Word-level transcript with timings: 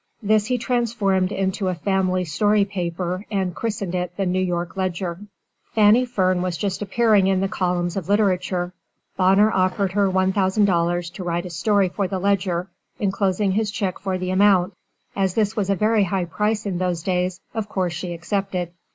This 0.23 0.47
he 0.47 0.57
transformed 0.57 1.31
into 1.31 1.67
a 1.67 1.75
family 1.75 2.25
story 2.25 2.65
paper, 2.65 3.23
and 3.29 3.53
christened 3.53 3.93
it 3.93 4.11
the 4.17 4.25
New 4.25 4.39
York 4.41 4.75
Ledger. 4.75 5.19
Fanny 5.75 6.05
Fern 6.05 6.41
was 6.41 6.57
just 6.57 6.81
appearing 6.81 7.27
in 7.27 7.39
the 7.39 7.47
columns 7.47 7.95
of 7.95 8.09
literature. 8.09 8.73
Bonner 9.15 9.51
offered 9.51 9.91
her 9.91 10.09
$1,000 10.09 11.13
to 11.13 11.23
write 11.23 11.45
a 11.45 11.51
story 11.51 11.89
for 11.89 12.07
the 12.07 12.17
Ledger, 12.17 12.67
enclosing 12.97 13.51
his 13.51 13.69
check 13.69 13.99
for 13.99 14.17
the 14.17 14.31
amount. 14.31 14.73
As 15.15 15.35
this 15.35 15.55
was 15.55 15.69
a 15.69 15.75
very 15.75 16.05
high 16.05 16.25
price 16.25 16.65
in 16.65 16.79
those 16.79 17.03
days, 17.03 17.39
of 17.53 17.69
course 17.69 17.93
she 17.93 18.11
accepted. 18.11 18.71